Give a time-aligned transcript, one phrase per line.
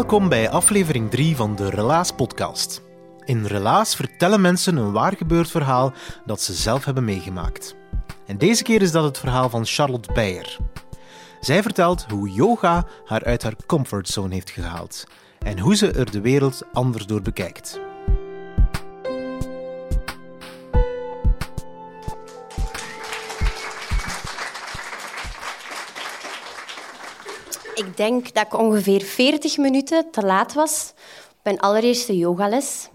[0.00, 2.82] Welkom bij aflevering 3 van de Relaas podcast.
[3.24, 5.92] In Relaas vertellen mensen een waar gebeurd verhaal
[6.26, 7.76] dat ze zelf hebben meegemaakt.
[8.26, 10.58] En deze keer is dat het verhaal van Charlotte Beyer.
[11.40, 15.04] Zij vertelt hoe yoga haar uit haar comfortzone heeft gehaald
[15.38, 17.80] en hoe ze er de wereld anders door bekijkt.
[28.00, 30.92] Denk dat ik ongeveer 40 minuten te laat was
[31.30, 32.88] op mijn allereerste yogales.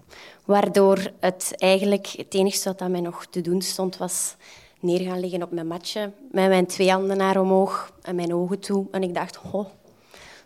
[0.44, 4.34] Waardoor het eigenlijk het enige wat mij nog te doen stond, was
[4.80, 8.58] neer gaan liggen op mijn matje met mijn twee handen naar omhoog en mijn ogen
[8.58, 8.86] toe.
[8.90, 9.66] En ik dacht, oh,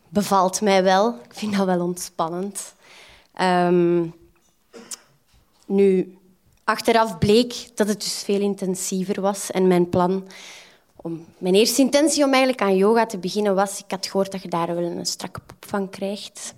[0.08, 1.08] bevalt mij wel.
[1.08, 2.74] Ik vind dat wel ontspannend.
[3.34, 4.06] Ehm,
[5.66, 6.18] nu,
[6.64, 10.24] achteraf bleek dat het dus veel intensiever was en mijn plan
[11.02, 13.78] om, mijn eerste intentie om eigenlijk aan yoga te beginnen was...
[13.78, 16.54] Ik had gehoord dat je daar wel een strakke pop van krijgt.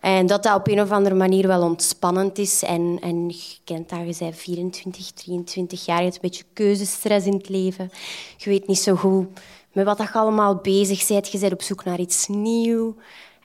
[0.00, 2.62] En dat dat op een of andere manier wel ontspannend is.
[2.62, 7.26] En, en je kent dat, je bent 24, 23 jaar, je hebt een beetje keuzestress
[7.26, 7.90] in het leven.
[8.36, 9.26] Je weet niet zo goed
[9.72, 11.28] met wat je allemaal bezig bent.
[11.28, 12.94] Je bent op zoek naar iets nieuws.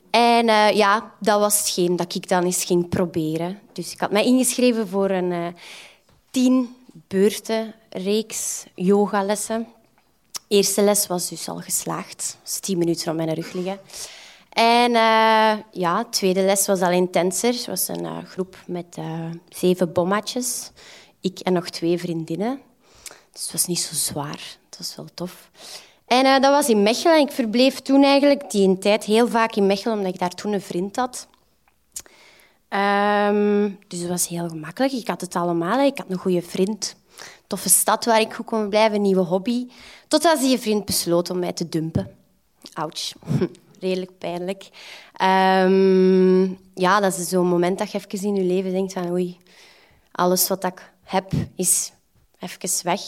[0.10, 3.60] En uh, ja, dat was hetgeen dat ik dan eens ging proberen.
[3.74, 5.48] Dus ik had mij ingeschreven voor een uh,
[6.32, 6.76] tien
[7.08, 9.68] beurten reeks yogalessen
[10.52, 12.38] eerste les was dus al geslaagd.
[12.44, 13.80] Dus tien minuten op mijn rug liggen.
[14.50, 17.54] En uh, ja, tweede les was al intenser.
[17.54, 20.72] Het was een uh, groep met uh, zeven bommatjes.
[21.22, 22.62] Ik en nog twee vriendinnen.
[23.32, 24.58] Dus het was niet zo zwaar.
[24.70, 25.50] Het was wel tof.
[26.06, 27.20] En dat was in Mechelen.
[27.20, 30.54] Ik verbleef toen eigenlijk die een tijd heel vaak in Mechelen, omdat ik daar toen
[30.54, 31.28] een vriend had.
[32.70, 34.94] Um, dus het was heel gemakkelijk.
[34.94, 35.80] Ik had het allemaal.
[35.80, 36.96] Ik had een goede vriend
[37.52, 39.68] toffe stad waar ik goed kon blijven, nieuwe hobby.
[40.08, 42.10] Totdat die vriend besloot om mij te dumpen.
[42.74, 43.12] Ouch.
[43.80, 44.70] Redelijk pijnlijk.
[45.22, 49.38] Um, ja, dat is zo'n moment dat je even in je leven denkt van oei,
[50.12, 51.92] alles wat ik heb is
[52.40, 53.02] even weg.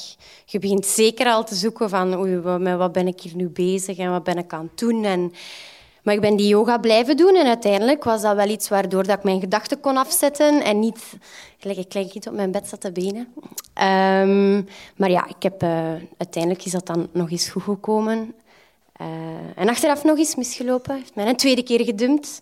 [0.45, 3.97] Je begint zeker al te zoeken van oei, met wat ben ik hier nu bezig
[3.97, 5.03] en wat ben ik aan het doen.
[5.03, 5.33] En
[6.03, 9.18] maar ik ben die yoga blijven doen en uiteindelijk was dat wel iets waardoor dat
[9.18, 11.00] ik mijn gedachten kon afzetten en niet
[11.58, 13.34] gelijk een klein kind op mijn bed zat te benen.
[13.81, 15.69] Um, maar ja, ik heb, uh,
[16.18, 18.34] uiteindelijk is dat dan nog eens goed gekomen.
[19.02, 19.08] Uh,
[19.56, 20.96] en achteraf nog eens misgelopen.
[20.96, 22.40] Heeft mij een tweede keer gedumpt.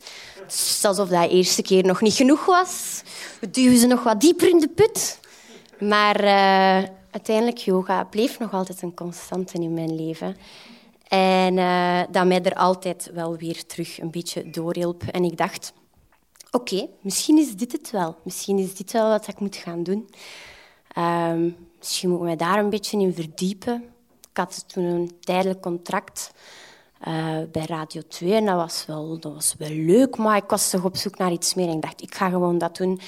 [0.82, 3.04] Alsof dat eerste keer nog niet genoeg was.
[3.40, 5.20] We duwen ze nog wat dieper in de put.
[5.80, 10.36] Maar uh, uiteindelijk, yoga bleef nog altijd een constante in mijn leven.
[11.12, 15.04] En uh, dat mij er altijd wel weer terug een beetje doorhielp.
[15.04, 15.74] En ik dacht,
[16.52, 18.16] oké, misschien is dit het wel.
[18.24, 20.10] Misschien is dit wel wat ik moet gaan doen.
[20.98, 21.34] Uh,
[21.78, 23.84] misschien moet ik mij daar een beetje in verdiepen.
[24.32, 26.34] Ik had toen een tijdelijk contract
[27.08, 30.70] uh, bij Radio 2 en dat was, wel, dat was wel leuk, maar ik was
[30.70, 31.68] toch op zoek naar iets meer.
[31.68, 33.00] En ik dacht, ik ga gewoon dat doen.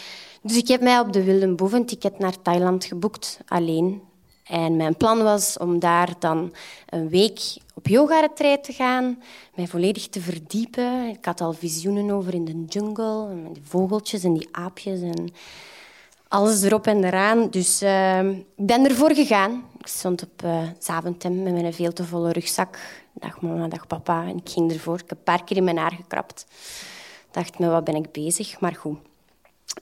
[0.42, 4.02] Dus ik heb mij op de Wilde Boef een ticket naar Thailand geboekt, alleen.
[4.44, 6.54] En mijn plan was om daar dan
[6.86, 9.22] een week op yoga-retreat te gaan,
[9.56, 11.08] mij volledig te verdiepen.
[11.08, 15.34] Ik had al visioenen over in de jungle, en die vogeltjes en die aapjes en
[16.28, 17.50] alles erop en eraan.
[17.50, 19.64] Dus uh, ik ben ervoor gegaan.
[19.80, 22.80] Ik stond op uh, Zaventem met mijn veel te volle rugzak.
[23.14, 24.24] Dag mama, dag papa.
[24.24, 24.94] En ik ging ervoor.
[24.94, 26.46] Ik heb een paar keer in mijn haar gekrapt.
[27.32, 28.60] dacht me, wat ben ik bezig?
[28.60, 28.98] Maar goed.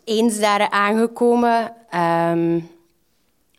[0.04, 2.60] Eens daar aangekomen ehm,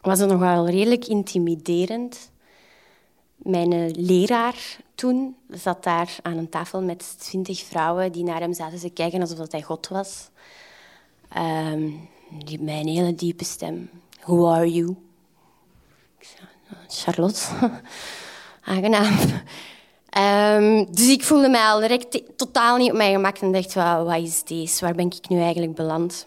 [0.03, 2.31] was het nogal redelijk intimiderend.
[3.37, 8.55] Mijn eh, leraar toen zat daar aan een tafel met twintig vrouwen die naar hem
[8.55, 10.31] zaten te kijken alsof dat hij God was.
[11.37, 12.09] Um,
[12.45, 13.91] die mijn hele diepe stem.
[14.21, 14.97] Who are you?
[16.19, 16.49] Ik zei,
[16.89, 17.41] Charlotte.
[18.65, 19.17] Aangenaam.
[20.19, 24.17] Um, dus ik voelde mij al direct totaal niet op mijn gemak en dacht, wat
[24.17, 24.85] is deze?
[24.85, 26.27] Waar ben ik nu eigenlijk beland?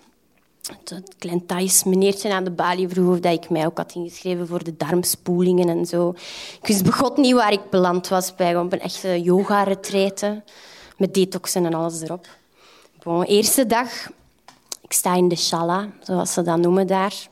[0.68, 4.48] Het klein Thais meneertje aan de balie vroeg of dat ik mij ook had ingeschreven
[4.48, 6.10] voor de darmspoelingen en zo.
[6.62, 10.44] Ik wist begot niet waar ik beland was bij op een echte yoga-retraite
[10.98, 12.28] met detoxen en alles erop.
[13.04, 13.90] Bon, eerste dag,
[14.82, 17.28] ik sta in de shala, zoals ze dat noemen daar.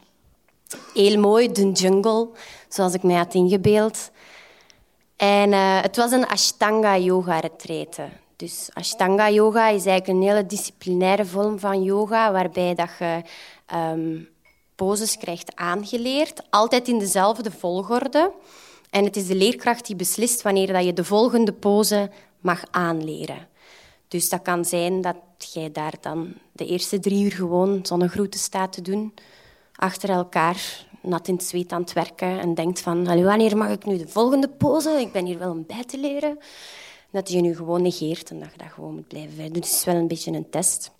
[0.93, 2.29] Heel mooi, de jungle,
[2.67, 4.11] zoals ik mij had ingebeeld.
[5.15, 8.09] En uh, het was een Ashtanga-yoga-retraite.
[8.43, 13.21] Dus Ashtanga yoga is eigenlijk een hele disciplinaire vorm van yoga, waarbij dat je
[13.75, 14.29] um,
[14.75, 18.31] poses krijgt aangeleerd, altijd in dezelfde volgorde.
[18.89, 22.09] En het is de leerkracht die beslist wanneer dat je de volgende pose
[22.39, 23.47] mag aanleren.
[24.07, 28.73] Dus dat kan zijn dat jij daar dan de eerste drie uur gewoon zonnegroeten staat
[28.73, 29.13] te doen,
[29.75, 33.85] achter elkaar, nat in het zweet aan het werken en denkt van, wanneer mag ik
[33.85, 34.89] nu de volgende pose?
[34.89, 36.37] Ik ben hier wel om bij te leren
[37.13, 39.51] dat je nu gewoon negeert en dat je dat gewoon moet blijven doen.
[39.51, 40.91] Dus het is wel een beetje een test.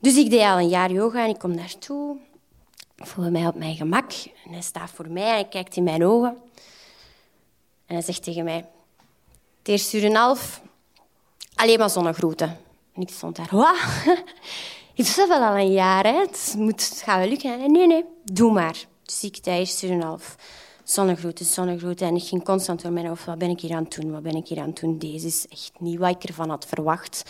[0.00, 2.16] Dus ik deed al een jaar yoga en ik kom naartoe.
[2.96, 4.12] Ik voel mij op mijn gemak.
[4.44, 6.36] En hij staat voor mij en kijkt in mijn ogen.
[7.86, 8.68] En hij zegt tegen mij...
[9.62, 10.62] Een half,
[11.54, 12.58] alleen maar zonnegroeten.
[12.94, 13.48] En ik stond daar...
[13.50, 13.76] Wat?
[14.94, 16.18] Ik doe dat wel al een jaar, hè.
[16.18, 17.72] Het, moet, het gaat wel lukken.
[17.72, 18.84] Nee, nee, doe maar.
[19.02, 19.86] Dus ik de eerste
[20.84, 22.06] zonnegroeten, zonnegroeten.
[22.06, 24.22] En ik ging constant door mijn hoofd, wat ben ik hier aan het doen, wat
[24.22, 24.98] ben ik hier aan het doen?
[24.98, 27.22] Deze is echt niet wat ik ervan had verwacht.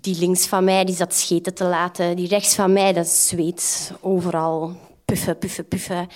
[0.00, 2.16] Die links van mij die zat scheten te laten.
[2.16, 4.72] Die rechts van mij, dat zweet overal.
[5.04, 6.08] Puffen, puffen, puffen.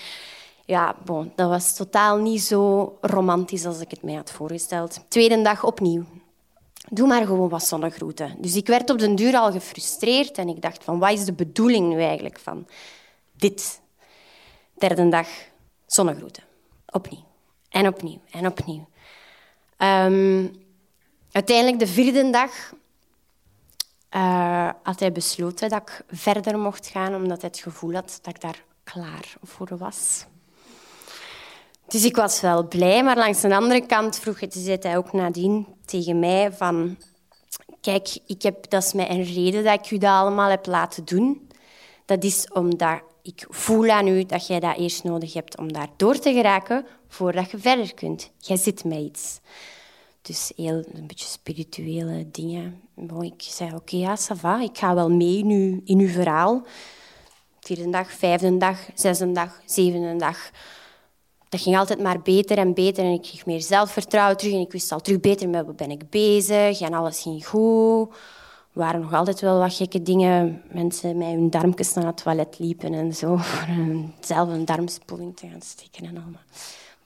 [0.65, 5.01] Ja, bon, dat was totaal niet zo romantisch als ik het mij had voorgesteld.
[5.09, 6.05] Tweede dag opnieuw.
[6.89, 8.37] Doe maar gewoon wat zonnegroeten.
[8.39, 11.33] Dus ik werd op den duur al gefrustreerd en ik dacht van, wat is de
[11.33, 12.67] bedoeling nu eigenlijk van
[13.37, 13.81] dit?
[14.79, 15.29] Derde dag,
[15.87, 16.50] zonnegroeten.
[16.91, 17.25] Opnieuw.
[17.69, 18.21] En opnieuw.
[18.31, 18.89] En opnieuw.
[19.79, 20.53] Um,
[21.33, 22.73] uiteindelijk de vierde dag
[24.11, 28.35] uh, had hij besloten dat ik verder mocht gaan, omdat hij het gevoel had dat
[28.35, 30.25] ik daar klaar voor was.
[31.87, 35.13] Dus ik was wel blij, maar langs de andere kant vroeg het, zei hij ook
[35.13, 36.97] nadien tegen mij van...
[37.81, 41.49] Kijk, ik heb, dat is mijn reden dat ik u dat allemaal heb laten doen.
[42.05, 45.89] Dat is omdat ik voel aan u dat jij dat eerst nodig hebt om daar
[45.97, 48.31] door te geraken voordat je verder kunt.
[48.39, 49.41] Jij zit met iets.
[50.23, 52.81] Dus heel een beetje spirituele dingen.
[52.95, 54.61] Bon, ik zei, oké, ja, ça va.
[54.61, 56.63] Ik ga wel mee in uw, in uw verhaal.
[57.61, 60.51] Vierde dag, vijfde dag, zesde dag, zevende dag.
[61.49, 63.05] Dat ging altijd maar beter en beter.
[63.05, 64.55] En ik kreeg meer zelfvertrouwen terug.
[64.55, 66.81] En ik wist al terug beter met wat ben ik bezig.
[66.81, 68.15] En alles ging goed
[68.81, 70.63] waren nog altijd wel wat gekke dingen.
[70.71, 73.37] Mensen met hun darmpjes naar het toilet liepen en zo.
[73.41, 73.67] Voor
[74.21, 76.43] zelf een darmspoeling te gaan steken en allemaal.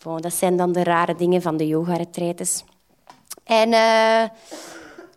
[0.03, 2.65] Bon, dat zijn dan de rare dingen van de yoga-retretes.
[3.45, 4.23] En uh,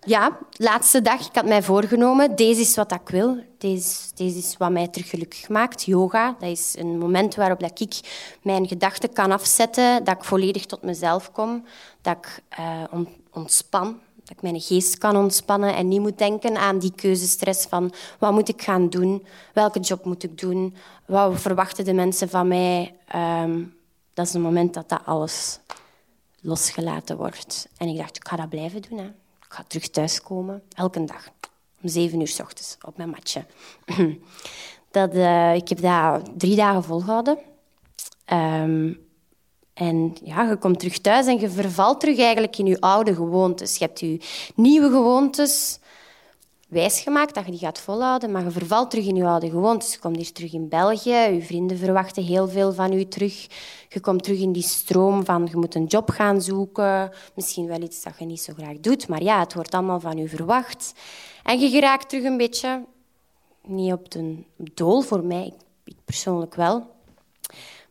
[0.01, 3.37] ja, laatste dag, ik had mij voorgenomen, deze is wat ik wil.
[3.57, 5.83] Deze, deze is wat mij terug gelukkig maakt.
[5.83, 7.99] Yoga, dat is een moment waarop dat ik
[8.41, 11.65] mijn gedachten kan afzetten, dat ik volledig tot mezelf kom,
[12.01, 13.01] dat ik uh,
[13.31, 17.93] ontspan, dat ik mijn geest kan ontspannen en niet moet denken aan die keuzestress van
[18.19, 22.47] wat moet ik gaan doen, welke job moet ik doen, wat verwachten de mensen van
[22.47, 22.95] mij.
[23.15, 23.75] Um,
[24.13, 25.59] dat is een moment dat dat alles
[26.41, 27.67] losgelaten wordt.
[27.77, 28.97] En ik dacht, ik ga dat blijven doen.
[28.97, 29.05] Hè.
[29.05, 31.29] Ik ga terug thuiskomen, elke dag.
[31.81, 33.45] Om zeven uur s ochtends, op mijn matje.
[34.91, 37.37] dat, uh, ik heb dat drie dagen volgehouden.
[38.33, 39.06] Um,
[39.77, 43.77] en ja, je komt terug thuis en je vervalt terug eigenlijk in je oude gewoontes.
[43.77, 44.19] Je hebt je
[44.55, 45.79] nieuwe gewoontes
[46.67, 49.93] wijsgemaakt dat je die gaat volhouden, maar je vervalt terug in je oude gewoontes.
[49.93, 53.47] Je komt hier terug in België, je vrienden verwachten heel veel van je terug.
[53.89, 57.81] Je komt terug in die stroom van je moet een job gaan zoeken, misschien wel
[57.81, 60.93] iets dat je niet zo graag doet, maar ja, het wordt allemaal van je verwacht.
[61.43, 62.85] En je geraakt terug een beetje,
[63.63, 65.53] niet op de dool voor mij,
[65.83, 66.95] ik persoonlijk wel,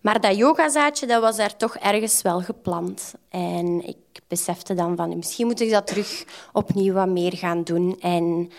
[0.06, 3.14] maar dat yogazaadje dat was daar toch ergens wel geplant.
[3.28, 3.96] En ik
[4.28, 7.96] besefte dan van misschien moet ik dat terug opnieuw wat meer gaan doen.
[8.00, 8.50] En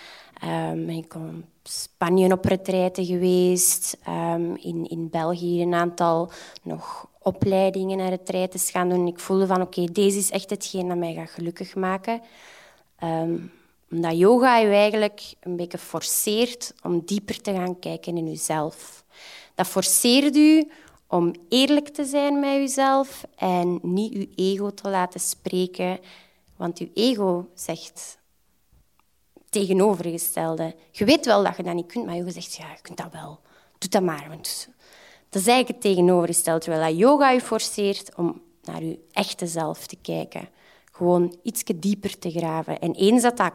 [0.71, 6.31] um, ik ben Spanje op retraite geweest, um, in, in België een aantal
[6.63, 9.07] nog opleidingen en retraites gaan doen.
[9.07, 12.21] Ik voelde van oké, deze is echt hetgeen dat mij gaat gelukkig maken.
[13.03, 13.51] Um,
[13.91, 19.03] Omdat yoga je eigenlijk een beetje forceert om dieper te gaan kijken in jezelf.
[19.55, 20.71] Dat forceert u
[21.07, 25.99] om eerlijk te zijn met jezelf en niet uw ego te laten spreken.
[26.55, 28.17] Want uw ego zegt
[29.49, 30.75] tegenovergestelde.
[30.91, 33.11] Je weet wel dat je dat niet kunt, maar je zegt, ja, je kunt dat
[33.11, 33.39] wel.
[33.77, 34.25] Doe dat maar.
[34.27, 34.69] Want
[35.29, 36.59] dat is eigenlijk het tegenovergestelde.
[36.59, 40.49] Terwijl yoga je forceert om naar je echte zelf te kijken.
[40.91, 42.79] Gewoon iets dieper te graven.
[42.79, 43.53] En eens dat dat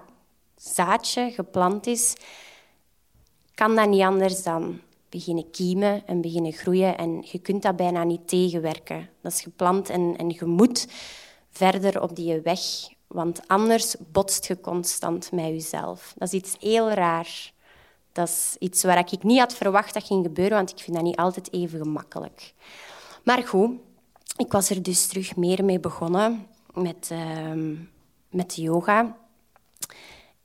[0.57, 2.15] zaadje geplant is,
[3.55, 4.81] kan dat niet anders dan
[5.13, 6.99] beginnen kiemen en beginnen groeien.
[6.99, 9.09] En je kunt dat bijna niet tegenwerken.
[9.21, 10.87] Dat is geplant en, en je moet
[11.51, 12.61] verder op die weg.
[13.07, 16.15] Want anders botst je constant met jezelf.
[16.17, 17.53] Dat is iets heel raar.
[18.13, 21.05] Dat is iets waar ik niet had verwacht dat ging gebeuren, want ik vind dat
[21.05, 22.55] niet altijd even gemakkelijk.
[23.25, 23.71] Maar goed,
[24.37, 27.77] ik was er dus terug meer mee begonnen met, uh,
[28.31, 29.17] met yoga.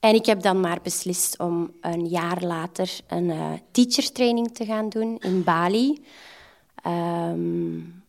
[0.07, 4.89] En ik heb dan maar beslist om een jaar later een uh, teachertraining te gaan
[4.89, 6.05] doen in Bali.
[6.85, 8.03] Um,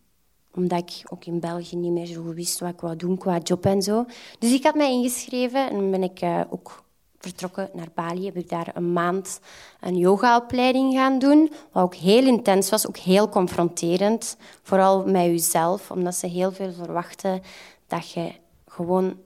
[0.54, 3.66] omdat ik ook in België niet meer zo wist wat ik wou doen qua job
[3.66, 4.04] en zo.
[4.38, 6.84] Dus ik had mij ingeschreven en ben ik uh, ook
[7.18, 8.24] vertrokken naar Bali.
[8.24, 9.40] Heb ik daar een maand
[9.80, 11.52] een yogaopleiding gaan doen.
[11.72, 14.36] Wat ook heel intens was, ook heel confronterend.
[14.62, 17.42] Vooral met jezelf, omdat ze heel veel verwachten
[17.86, 18.32] dat je
[18.66, 19.16] gewoon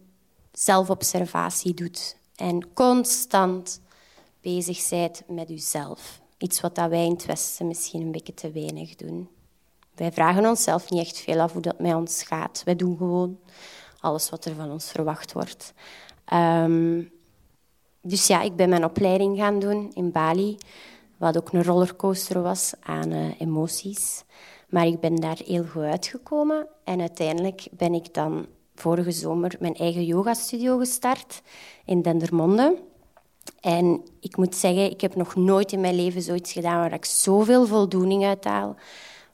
[0.53, 2.21] zelfobservatie doet.
[2.43, 3.81] En constant
[4.41, 6.21] bezig bent met jezelf.
[6.39, 9.29] Iets wat wij in het Westen misschien een beetje te weinig doen.
[9.95, 12.63] Wij vragen onszelf niet echt veel af hoe dat met ons gaat.
[12.65, 13.39] Wij doen gewoon
[14.01, 15.73] alles wat er van ons verwacht wordt.
[16.33, 17.11] Um,
[18.01, 20.57] dus ja, ik ben mijn opleiding gaan doen in Bali,
[21.17, 24.25] wat ook een rollercoaster was aan uh, emoties.
[24.69, 29.75] Maar ik ben daar heel goed uitgekomen en uiteindelijk ben ik dan vorige zomer mijn
[29.75, 31.43] eigen yogastudio gestart
[31.85, 32.83] in Dendermonde.
[33.61, 37.05] En ik moet zeggen, ik heb nog nooit in mijn leven zoiets gedaan waar ik
[37.05, 38.77] zoveel voldoening uit haal,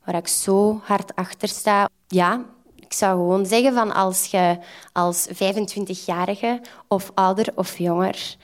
[0.05, 1.89] waar ik zo hard achter sta.
[2.07, 4.59] Ja, ik zou gewoon zeggen van als je
[4.93, 8.37] als 25-jarige of ouder of jonger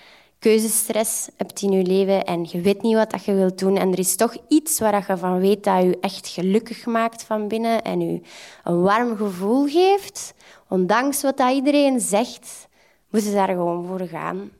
[0.45, 3.99] keuzestress hebt in je leven en je weet niet wat je wilt doen en er
[3.99, 8.01] is toch iets waar je van weet dat je echt gelukkig maakt van binnen en
[8.01, 8.21] je
[8.65, 10.35] een warm gevoel geeft,
[10.69, 12.69] ondanks wat dat iedereen zegt,
[13.11, 14.51] moet je daar gewoon voor gaan.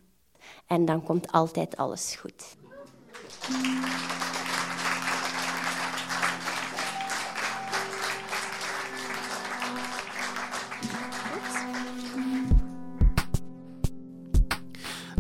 [0.67, 2.57] En dan komt altijd alles goed.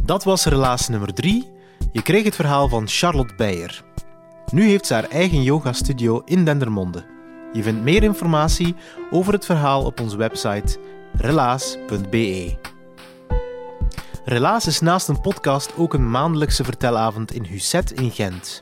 [0.05, 1.51] Dat was relaas nummer 3.
[1.93, 3.83] Je kreeg het verhaal van Charlotte Beijer.
[4.53, 7.05] Nu heeft ze haar eigen yoga-studio in Dendermonde.
[7.53, 8.75] Je vindt meer informatie
[9.11, 10.79] over het verhaal op onze website
[11.13, 12.57] relaas.be.
[14.25, 18.61] Relaas is naast een podcast ook een maandelijkse vertelavond in Husset in Gent.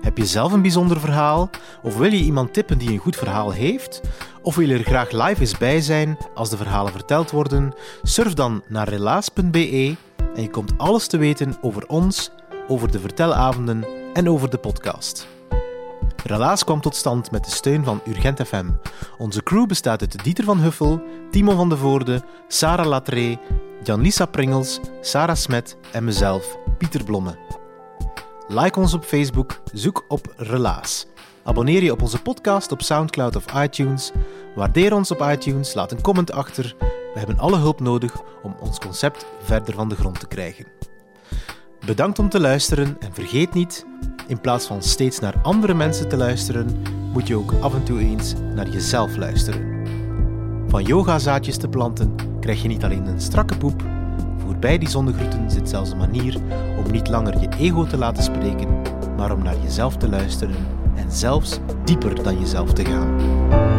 [0.00, 1.50] Heb je zelf een bijzonder verhaal?
[1.82, 4.00] Of wil je iemand tippen die een goed verhaal heeft?
[4.42, 7.74] Of wil je er graag live eens bij zijn als de verhalen verteld worden?
[8.02, 9.96] Surf dan naar relaas.be
[10.34, 12.30] en je komt alles te weten over ons,
[12.68, 15.26] over de vertelavonden en over de podcast.
[16.24, 18.66] Relaas kwam tot stand met de steun van Urgent FM.
[19.18, 23.38] Onze crew bestaat uit Dieter van Huffel, Timo van de Voorde, Sarah Latree,
[23.82, 27.38] Jan-Lisa Pringels, Sarah Smet en mezelf, Pieter Blomme.
[28.48, 31.06] Like ons op Facebook, zoek op Relaas.
[31.44, 34.12] Abonneer je op onze podcast op Soundcloud of iTunes.
[34.54, 36.76] Waardeer ons op iTunes, laat een comment achter
[37.12, 40.66] we hebben alle hulp nodig om ons concept verder van de grond te krijgen.
[41.84, 43.86] Bedankt om te luisteren en vergeet niet,
[44.26, 47.98] in plaats van steeds naar andere mensen te luisteren, moet je ook af en toe
[47.98, 49.88] eens naar jezelf luisteren.
[50.68, 53.82] Van yogazaadjes te planten krijg je niet alleen een strakke poep,
[54.36, 56.36] voorbij die zonnegroeten zit zelfs een manier
[56.78, 58.82] om niet langer je ego te laten spreken,
[59.16, 63.69] maar om naar jezelf te luisteren en zelfs dieper dan jezelf te gaan.